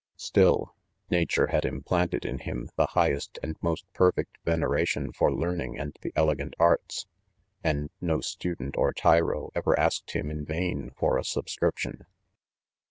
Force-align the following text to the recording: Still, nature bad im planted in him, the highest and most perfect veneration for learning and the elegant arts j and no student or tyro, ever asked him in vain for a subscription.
Still, 0.17 0.73
nature 1.11 1.45
bad 1.45 1.63
im 1.63 1.83
planted 1.83 2.25
in 2.25 2.39
him, 2.39 2.71
the 2.75 2.87
highest 2.87 3.37
and 3.43 3.55
most 3.61 3.85
perfect 3.93 4.39
veneration 4.43 5.11
for 5.11 5.31
learning 5.31 5.77
and 5.77 5.95
the 6.01 6.11
elegant 6.15 6.55
arts 6.57 7.03
j 7.03 7.09
and 7.69 7.91
no 8.01 8.19
student 8.19 8.75
or 8.77 8.93
tyro, 8.93 9.51
ever 9.53 9.79
asked 9.79 10.09
him 10.13 10.31
in 10.31 10.43
vain 10.43 10.89
for 10.97 11.19
a 11.19 11.23
subscription. 11.23 12.07